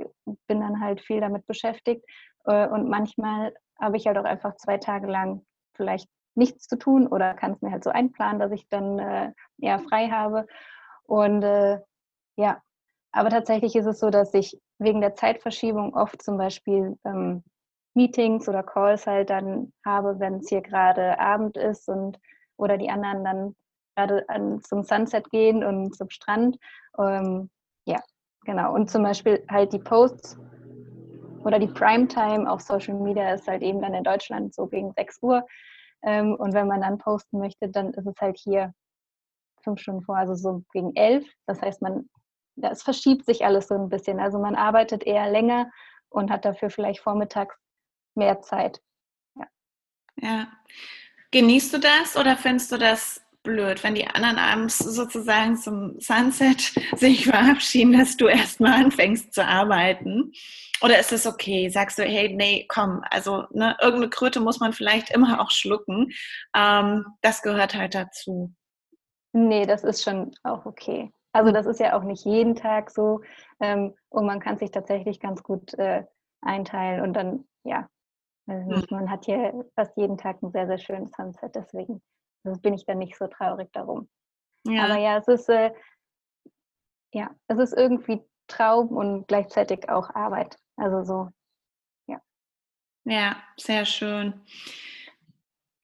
[0.47, 2.05] bin dann halt viel damit beschäftigt.
[2.45, 5.45] Äh, und manchmal habe ich halt auch einfach zwei Tage lang
[5.75, 9.33] vielleicht nichts zu tun oder kann es mir halt so einplanen, dass ich dann äh,
[9.61, 10.47] eher frei habe.
[11.03, 11.81] Und äh,
[12.37, 12.63] ja,
[13.17, 17.43] aber tatsächlich ist es so, dass ich wegen der Zeitverschiebung oft zum Beispiel ähm,
[17.95, 22.19] Meetings oder Calls halt dann habe, wenn es hier gerade Abend ist und
[22.59, 23.57] oder die anderen dann
[23.97, 24.27] gerade
[24.63, 26.59] zum Sunset gehen und zum Strand.
[26.99, 27.49] Ähm,
[27.87, 28.01] ja,
[28.45, 28.75] genau.
[28.75, 30.39] Und zum Beispiel halt die Posts
[31.45, 35.23] oder die Primetime auf Social Media ist halt eben dann in Deutschland so gegen 6
[35.23, 35.47] Uhr.
[36.03, 38.75] Ähm, und wenn man dann posten möchte, dann ist es halt hier
[39.63, 41.27] fünf Stunden vor, also so gegen elf.
[41.47, 42.09] Das heißt, man,
[42.63, 44.21] es verschiebt sich alles so ein bisschen.
[44.21, 45.71] Also man arbeitet eher länger
[46.09, 47.57] und hat dafür vielleicht vormittags
[48.15, 48.81] mehr Zeit.
[49.35, 49.47] Ja.
[50.17, 50.49] ja.
[51.31, 56.73] Genießt du das oder findest du das blöd, wenn die anderen abends sozusagen zum Sunset
[56.97, 60.33] sich verabschieden, dass du erstmal anfängst zu arbeiten?
[60.83, 61.71] Oder ist es okay?
[61.71, 66.13] Sagst du, hey, nee, komm, also ne, irgendeine Kröte muss man vielleicht immer auch schlucken.
[66.55, 68.53] Ähm, das gehört halt dazu.
[69.33, 71.13] Nee, das ist schon auch okay.
[71.37, 73.21] Also das ist ja auch nicht jeden Tag so
[73.61, 76.05] ähm, und man kann sich tatsächlich ganz gut äh,
[76.41, 77.91] einteilen und dann, ja,
[78.47, 82.01] also man hat hier fast jeden Tag ein sehr, sehr schönes Sunset, deswegen
[82.43, 84.09] also bin ich dann nicht so traurig darum.
[84.65, 84.85] Ja.
[84.85, 85.73] Aber ja, es ist, äh,
[87.13, 90.57] ja, es ist irgendwie Traum und gleichzeitig auch Arbeit.
[90.77, 91.29] Also so,
[92.07, 92.23] ja.
[93.05, 94.41] Ja, sehr schön.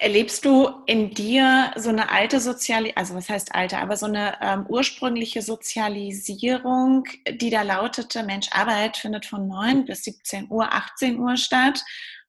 [0.02, 4.36] Erlebst du in dir so eine alte Sozialisierung, also was heißt alte, aber so eine
[4.42, 11.20] ähm, ursprüngliche Sozialisierung, die da lautete, Mensch, Arbeit findet von 9 bis 17 Uhr, 18
[11.20, 11.84] Uhr statt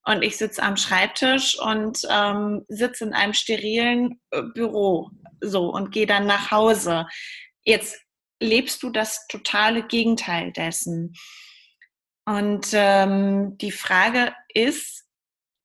[0.06, 5.10] und ich sitze am Schreibtisch und ähm, sitze in einem sterilen äh, Büro
[5.42, 7.08] so und gehe dann nach Hause.
[7.64, 8.00] Jetzt
[8.40, 11.16] lebst du das totale Gegenteil dessen.
[12.26, 15.03] Und ähm, die Frage ist,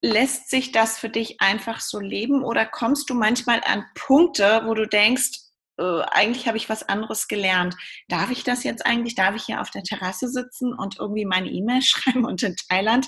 [0.00, 4.74] lässt sich das für dich einfach so leben oder kommst du manchmal an Punkte, wo
[4.74, 7.76] du denkst, äh, eigentlich habe ich was anderes gelernt.
[8.08, 9.14] Darf ich das jetzt eigentlich?
[9.14, 13.06] Darf ich hier auf der Terrasse sitzen und irgendwie meine E-Mail schreiben und in Thailand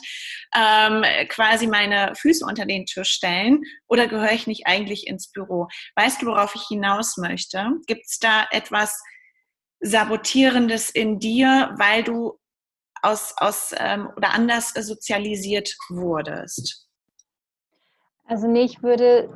[0.54, 3.62] ähm, quasi meine Füße unter den Tisch stellen?
[3.88, 5.68] Oder gehöre ich nicht eigentlich ins Büro?
[5.96, 7.70] Weißt du, worauf ich hinaus möchte?
[7.86, 9.00] Gibt es da etwas
[9.80, 12.39] Sabotierendes in dir, weil du
[13.02, 16.88] aus, aus ähm, oder anders sozialisiert wurdest?
[18.24, 19.28] Also nee, ich würde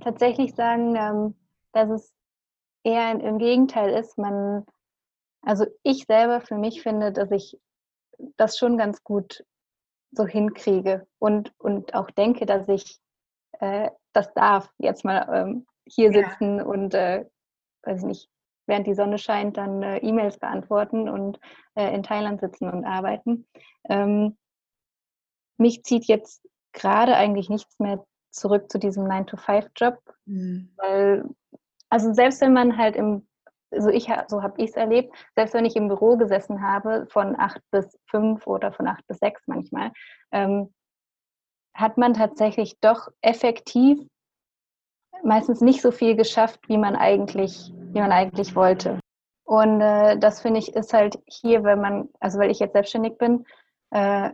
[0.00, 1.34] tatsächlich sagen, ähm,
[1.72, 2.12] dass es
[2.82, 4.18] eher im Gegenteil ist.
[4.18, 4.64] Man,
[5.42, 7.58] also ich selber für mich finde, dass ich
[8.36, 9.44] das schon ganz gut
[10.12, 13.00] so hinkriege und, und auch denke, dass ich
[13.60, 16.64] äh, das darf, jetzt mal ähm, hier sitzen ja.
[16.64, 17.26] und, äh,
[17.82, 18.30] weiß ich nicht,
[18.66, 21.38] während die Sonne scheint, dann äh, E-Mails beantworten und
[21.74, 23.46] äh, in Thailand sitzen und arbeiten.
[23.88, 24.36] Ähm,
[25.58, 30.72] mich zieht jetzt gerade eigentlich nichts mehr zurück zu diesem 9-to-5-Job, mhm.
[30.76, 31.24] weil,
[31.88, 33.26] also selbst wenn man halt im,
[33.70, 37.38] so ich so habe ich es erlebt, selbst wenn ich im Büro gesessen habe von
[37.38, 39.92] 8 bis 5 oder von 8 bis 6 manchmal,
[40.32, 40.72] ähm,
[41.74, 43.98] hat man tatsächlich doch effektiv
[45.22, 48.98] meistens nicht so viel geschafft, wie man eigentlich, wie man eigentlich wollte.
[49.44, 53.18] Und äh, das finde ich ist halt hier, wenn man, also weil ich jetzt selbstständig
[53.18, 53.44] bin,
[53.90, 54.30] äh,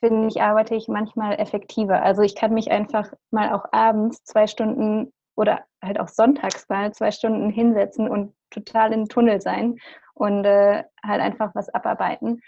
[0.00, 2.02] finde ich, arbeite ich manchmal effektiver.
[2.02, 6.92] Also ich kann mich einfach mal auch abends zwei Stunden oder halt auch sonntags mal
[6.92, 9.78] zwei Stunden hinsetzen und total im Tunnel sein
[10.14, 12.40] und äh, halt einfach was abarbeiten.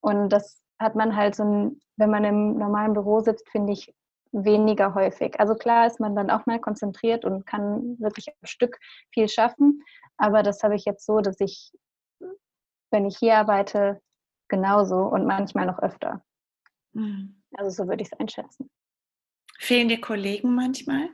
[0.00, 3.92] Und das hat man halt so ein, wenn man im normalen Büro sitzt, finde ich,
[4.32, 5.38] weniger häufig.
[5.40, 8.78] Also klar ist man dann auch mal konzentriert und kann wirklich am Stück
[9.12, 9.82] viel schaffen,
[10.16, 11.72] aber das habe ich jetzt so, dass ich,
[12.90, 14.00] wenn ich hier arbeite,
[14.48, 16.22] genauso und manchmal noch öfter.
[16.92, 17.42] Mhm.
[17.54, 18.70] Also so würde ich es einschätzen.
[19.58, 21.08] Fehlen dir Kollegen manchmal?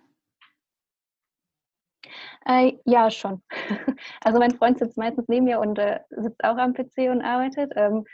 [2.45, 3.43] Äh, ja, schon.
[4.21, 7.73] Also mein Freund sitzt meistens neben mir und äh, sitzt auch am PC und arbeitet.
[7.77, 8.05] Ähm,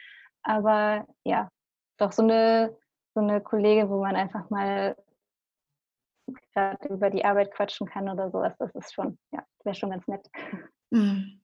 [0.43, 1.51] aber ja,
[1.99, 2.77] doch so eine,
[3.19, 4.97] so eine Kollegin, wo man einfach mal
[6.55, 10.07] gerade über die Arbeit quatschen kann oder sowas, das ist schon, ja, wäre schon ganz
[10.07, 10.25] nett.
[10.91, 11.41] Mhm.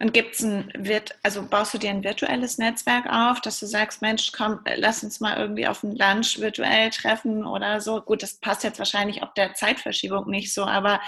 [0.00, 4.00] Und gibt's ein, wird, also baust du dir ein virtuelles Netzwerk auf, dass du sagst,
[4.00, 8.00] Mensch, komm, lass uns mal irgendwie auf ein Lunch virtuell treffen oder so.
[8.00, 11.00] Gut, das passt jetzt wahrscheinlich ob der Zeitverschiebung nicht so, aber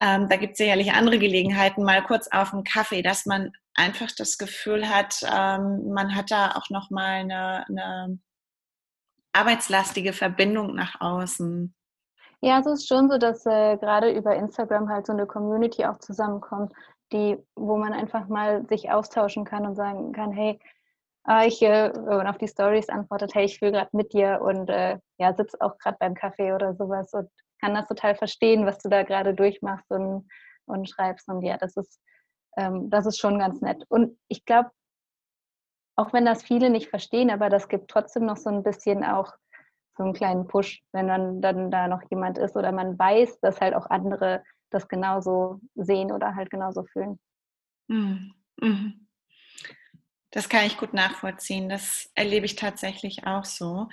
[0.00, 4.08] ähm, da gibt es sicherlich andere Gelegenheiten, mal kurz auf einen Kaffee, dass man einfach
[4.16, 8.18] das Gefühl hat, ähm, man hat da auch nochmal eine, eine
[9.32, 11.74] arbeitslastige Verbindung nach außen.
[12.40, 15.98] Ja, es ist schon so, dass äh, gerade über Instagram halt so eine Community auch
[15.98, 16.72] zusammenkommt,
[17.12, 20.58] die, wo man einfach mal sich austauschen kann und sagen kann, hey,
[21.28, 24.40] äh, ich, äh, wenn man auf die Stories antwortet, hey, ich will gerade mit dir
[24.42, 27.28] und äh, ja, sitze auch gerade beim Kaffee oder sowas und
[27.60, 30.28] kann das total verstehen, was du da gerade durchmachst und,
[30.66, 31.28] und schreibst.
[31.28, 32.00] Und ja, das ist,
[32.56, 33.84] ähm, das ist schon ganz nett.
[33.88, 34.70] Und ich glaube,
[35.96, 39.32] auch wenn das viele nicht verstehen, aber das gibt trotzdem noch so ein bisschen auch
[39.96, 43.60] so einen kleinen Push, wenn dann, dann da noch jemand ist oder man weiß, dass
[43.60, 47.18] halt auch andere das genauso sehen oder halt genauso fühlen.
[47.88, 48.34] Mhm.
[48.60, 49.06] mhm.
[50.30, 51.68] Das kann ich gut nachvollziehen.
[51.68, 53.88] Das erlebe ich tatsächlich auch so.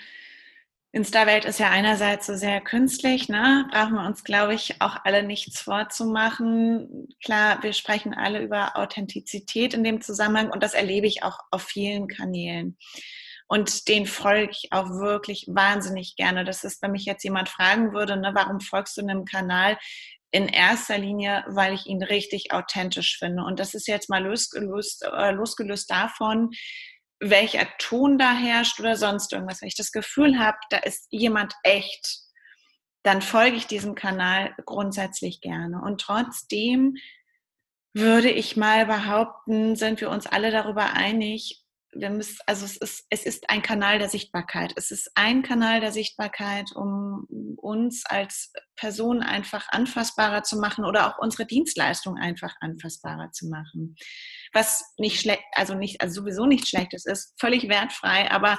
[0.91, 3.67] Insta-Welt ist ja einerseits so sehr künstlich, ne?
[3.71, 7.08] brauchen wir uns, glaube ich, auch alle nichts vorzumachen.
[7.23, 11.62] Klar, wir sprechen alle über Authentizität in dem Zusammenhang und das erlebe ich auch auf
[11.62, 12.75] vielen Kanälen.
[13.47, 16.43] Und den folge ich auch wirklich wahnsinnig gerne.
[16.43, 19.78] Das ist, wenn mich jetzt jemand fragen würde, ne, warum folgst du einem Kanal?
[20.32, 23.43] In erster Linie, weil ich ihn richtig authentisch finde.
[23.43, 26.52] Und das ist jetzt mal losgelöst, äh, losgelöst davon,
[27.19, 29.62] welcher Ton da herrscht oder sonst irgendwas.
[29.62, 32.19] Wenn ich das Gefühl habe, da ist jemand echt,
[33.03, 35.82] dann folge ich diesem Kanal grundsätzlich gerne.
[35.82, 36.95] Und trotzdem
[37.93, 41.62] würde ich mal behaupten, sind wir uns alle darüber einig,
[41.93, 44.73] wir müssen, also es ist, es ist ein Kanal der Sichtbarkeit.
[44.75, 47.25] Es ist ein Kanal der Sichtbarkeit, um
[47.58, 53.95] uns als Person einfach anfassbarer zu machen oder auch unsere Dienstleistung einfach anfassbarer zu machen.
[54.54, 58.58] Was nicht schlecht, also nicht, also sowieso nicht schlecht ist, ist völlig wertfrei, aber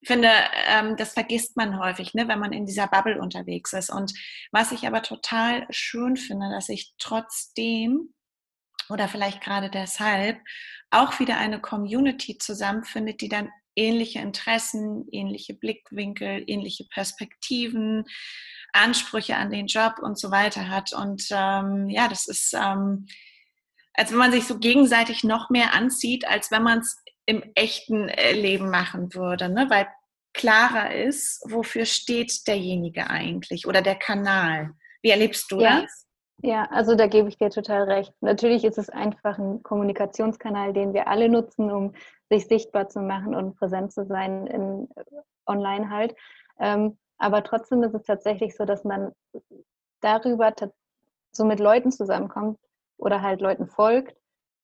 [0.00, 0.30] ich finde,
[0.68, 3.90] ähm, das vergisst man häufig, ne, wenn man in dieser Bubble unterwegs ist.
[3.90, 4.12] Und
[4.52, 8.14] was ich aber total schön finde, dass ich trotzdem
[8.90, 10.38] oder vielleicht gerade deshalb
[10.90, 18.04] auch wieder eine Community zusammenfindet, die dann ähnliche Interessen, ähnliche Blickwinkel, ähnliche Perspektiven,
[18.72, 20.92] Ansprüche an den Job und so weiter hat.
[20.92, 23.06] Und ähm, ja, das ist, ähm,
[23.94, 26.96] als wenn man sich so gegenseitig noch mehr anzieht, als wenn man es
[27.26, 29.66] im echten äh, Leben machen würde, ne?
[29.70, 29.86] weil
[30.34, 34.70] klarer ist, wofür steht derjenige eigentlich oder der Kanal.
[35.02, 35.82] Wie erlebst du ja.
[35.82, 36.07] das?
[36.40, 38.14] Ja, also da gebe ich dir total recht.
[38.20, 41.94] Natürlich ist es einfach ein Kommunikationskanal, den wir alle nutzen, um
[42.30, 44.88] sich sichtbar zu machen und präsent zu sein in,
[45.46, 46.14] online halt.
[46.60, 49.12] Ähm, aber trotzdem ist es tatsächlich so, dass man
[50.00, 50.54] darüber
[51.32, 52.58] so mit Leuten zusammenkommt
[52.98, 54.14] oder halt Leuten folgt,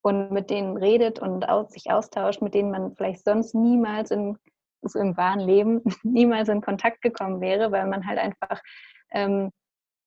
[0.04, 4.36] und mit denen redet und sich austauscht, mit denen man vielleicht sonst niemals in,
[4.82, 8.60] so im wahren Leben niemals in Kontakt gekommen wäre, weil man halt einfach
[9.10, 9.50] ähm,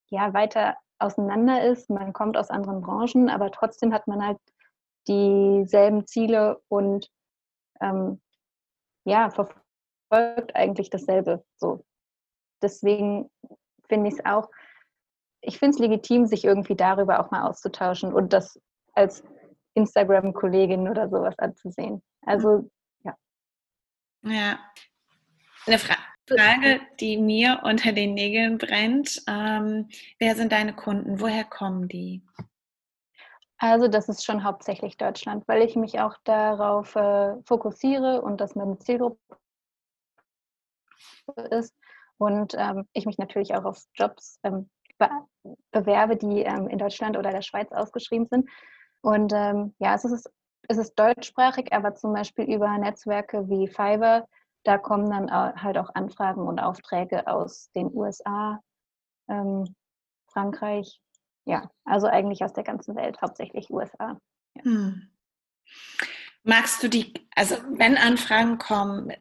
[0.09, 1.89] ja, weiter auseinander ist.
[1.89, 4.37] Man kommt aus anderen Branchen, aber trotzdem hat man halt
[5.07, 7.09] dieselben Ziele und
[7.81, 8.21] ähm,
[9.05, 11.43] ja, verfolgt eigentlich dasselbe.
[11.57, 11.85] So.
[12.61, 13.29] Deswegen
[13.87, 14.49] finde ich es auch,
[15.41, 18.59] ich finde es legitim, sich irgendwie darüber auch mal auszutauschen und das
[18.93, 19.23] als
[19.75, 22.01] Instagram-Kollegin oder sowas anzusehen.
[22.25, 22.69] Also,
[23.03, 23.15] ja.
[24.23, 24.59] Ja.
[25.65, 25.95] Eine Fra
[26.27, 29.23] Frage, die mir unter den Nägeln brennt.
[29.27, 31.21] Ähm, wer sind deine Kunden?
[31.21, 32.21] Woher kommen die?
[33.57, 38.55] Also das ist schon hauptsächlich Deutschland, weil ich mich auch darauf äh, fokussiere und das
[38.55, 39.17] meine Zielgruppe
[41.49, 41.73] ist
[42.17, 45.09] und ähm, ich mich natürlich auch auf Jobs ähm, be
[45.71, 48.49] bewerbe, die ähm, in Deutschland oder der Schweiz ausgeschrieben sind.
[49.01, 50.29] Und ähm, ja, es ist,
[50.67, 54.27] es ist deutschsprachig, aber zum Beispiel über Netzwerke wie Fiverr,
[54.67, 58.61] da kommen dann halt auch Anfragen und Aufträge aus den USA,
[59.29, 59.75] ähm,
[60.27, 60.99] Frankreich,
[61.45, 64.19] ja, also eigentlich aus der ganzen Welt, hauptsächlich USA.
[64.55, 64.63] Ja.
[64.63, 65.09] Hm.
[66.43, 69.13] Magst du die, also wenn Anfragen kommen,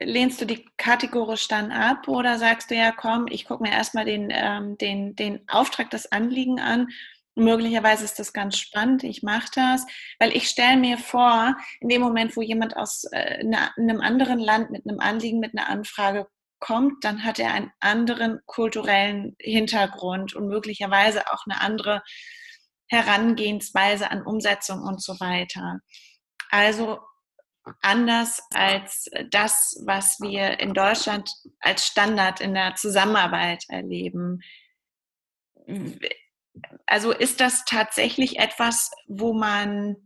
[0.00, 4.06] lehnst du die kategorisch dann ab oder sagst du ja, komm, ich gucke mir erstmal
[4.06, 6.88] den, ähm, den, den Auftrag, das Anliegen an.
[7.36, 9.84] Möglicherweise ist das ganz spannend, ich mache das,
[10.20, 13.44] weil ich stelle mir vor, in dem Moment, wo jemand aus äh,
[13.76, 16.28] einem anderen Land mit einem Anliegen, mit einer Anfrage
[16.60, 22.02] kommt, dann hat er einen anderen kulturellen Hintergrund und möglicherweise auch eine andere
[22.86, 25.80] Herangehensweise an Umsetzung und so weiter.
[26.50, 27.00] Also
[27.80, 34.40] anders als das, was wir in Deutschland als Standard in der Zusammenarbeit erleben.
[36.86, 39.96] Also ist das tatsächlich etwas, wo man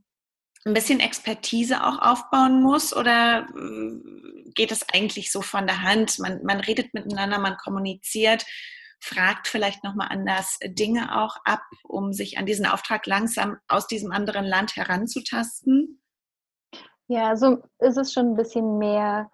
[0.64, 6.18] ein bisschen Expertise auch aufbauen muss oder äh, geht es eigentlich so von der Hand?
[6.18, 8.44] Man, man redet miteinander, man kommuniziert,
[9.00, 14.12] fragt vielleicht nochmal anders Dinge auch ab, um sich an diesen Auftrag langsam aus diesem
[14.12, 16.02] anderen Land heranzutasten?
[17.06, 19.30] Ja, so ist es schon ein bisschen mehr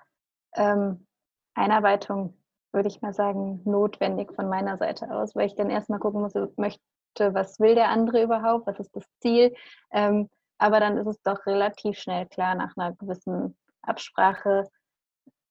[0.54, 1.06] ähm,
[1.54, 2.36] Einarbeitung,
[2.72, 6.34] würde ich mal sagen, notwendig von meiner Seite aus, weil ich dann erstmal gucken muss,
[6.56, 6.82] möchte,
[7.20, 9.54] was will der andere überhaupt, was ist das Ziel.
[9.92, 14.68] Ähm, aber dann ist es doch relativ schnell klar nach einer gewissen Absprache,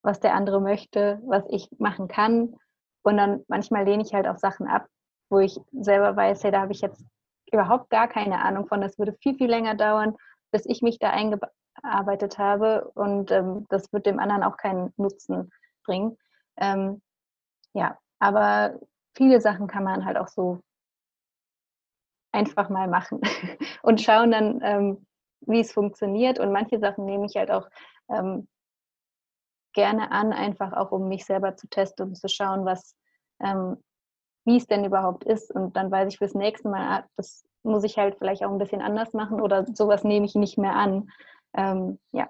[0.02, 2.56] was der andere möchte, was ich machen kann.
[3.04, 4.88] Und dann manchmal lehne ich halt auch Sachen ab,
[5.30, 7.04] wo ich selber weiß, hey, da habe ich jetzt
[7.52, 8.82] überhaupt gar keine Ahnung von.
[8.82, 10.16] Das würde viel, viel länger dauern,
[10.52, 12.92] bis ich mich da eingearbeitet habe.
[12.96, 15.52] Und ähm, das wird dem anderen auch keinen Nutzen
[15.86, 16.18] bringen.
[16.58, 17.02] Ähm,
[17.74, 18.80] ja, aber
[19.16, 20.62] viele Sachen kann man halt auch so
[22.34, 23.22] einfach mal machen
[23.84, 25.06] und schauen dann, ähm,
[25.42, 26.40] wie es funktioniert.
[26.40, 27.70] Und manche Sachen nehme ich halt auch
[28.10, 28.48] ähm,
[29.74, 32.96] gerne an, einfach auch um mich selber zu testen und zu schauen, was,
[33.40, 33.78] ähm,
[34.46, 35.52] wie es denn überhaupt ist.
[35.52, 38.58] Und dann weiß ich fürs nächste Mal, ah, das muss ich halt vielleicht auch ein
[38.58, 41.10] bisschen anders machen oder sowas nehme ich nicht mehr an.
[41.54, 42.30] Ähm, ja.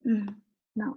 [0.00, 0.42] Mhm.
[0.74, 0.94] Genau.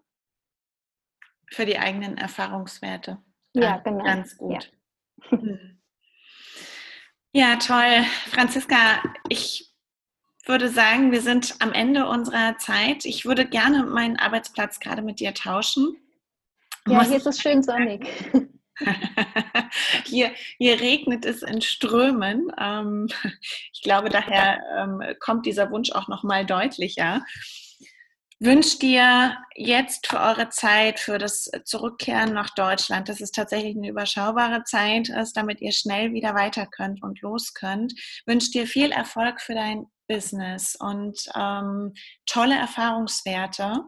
[1.51, 3.17] Für die eigenen Erfahrungswerte.
[3.53, 4.03] Ja, genau.
[4.03, 4.71] Ganz gut.
[5.31, 5.37] Ja.
[5.37, 5.78] Mhm.
[7.31, 8.05] Ja, toll.
[8.31, 9.71] Franziska, ich
[10.45, 13.05] würde sagen, wir sind am Ende unserer Zeit.
[13.05, 15.95] Ich würde gerne meinen Arbeitsplatz gerade mit dir tauschen.
[16.87, 18.07] Ja, hier ist es schön sonnig.
[20.05, 22.51] hier, hier regnet es in Strömen.
[22.59, 23.09] Ähm,
[23.73, 27.23] ich glaube, daher ähm, kommt dieser Wunsch auch noch mal deutlicher
[28.39, 33.89] wünsche dir jetzt für eure Zeit, für das Zurückkehren nach Deutschland, dass es tatsächlich eine
[33.89, 37.93] überschaubare Zeit ist, damit ihr schnell wieder weiter könnt und los könnt.
[38.25, 41.93] Wünsche dir viel Erfolg für dein Business und ähm,
[42.25, 43.86] tolle Erfahrungswerte,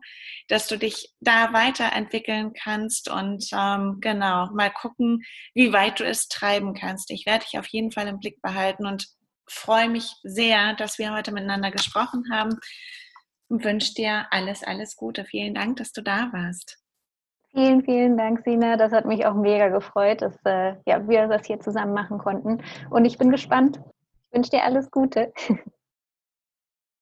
[0.50, 5.24] dass du dich da weiterentwickeln kannst und ähm, genau mal gucken,
[5.56, 7.10] wie weit du es treiben kannst.
[7.10, 9.08] Ich werde dich auf jeden Fall im Blick behalten und
[9.48, 12.60] freue mich sehr, dass wir heute miteinander gesprochen haben
[13.52, 15.26] wünsche dir alles, alles Gute.
[15.26, 16.78] Vielen Dank, dass du da warst.
[17.52, 18.78] Vielen, vielen Dank, Sina.
[18.78, 22.64] Das hat mich auch mega gefreut, dass äh, ja, wir das hier zusammen machen konnten.
[22.90, 23.80] Und ich bin gespannt.
[24.30, 25.34] Ich wünsche dir alles Gute.